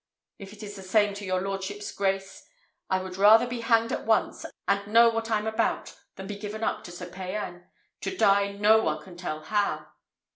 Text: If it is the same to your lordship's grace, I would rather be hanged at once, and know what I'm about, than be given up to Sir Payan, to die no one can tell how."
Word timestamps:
If 0.39 0.51
it 0.51 0.63
is 0.63 0.75
the 0.75 0.81
same 0.81 1.13
to 1.13 1.25
your 1.25 1.41
lordship's 1.41 1.91
grace, 1.91 2.43
I 2.89 3.03
would 3.03 3.17
rather 3.17 3.45
be 3.45 3.61
hanged 3.61 3.91
at 3.91 4.03
once, 4.07 4.43
and 4.67 4.87
know 4.91 5.09
what 5.11 5.29
I'm 5.29 5.45
about, 5.45 5.95
than 6.15 6.25
be 6.25 6.39
given 6.39 6.63
up 6.63 6.83
to 6.85 6.91
Sir 6.91 7.05
Payan, 7.05 7.65
to 8.01 8.17
die 8.17 8.51
no 8.53 8.81
one 8.81 9.03
can 9.03 9.15
tell 9.15 9.41
how." 9.43 9.89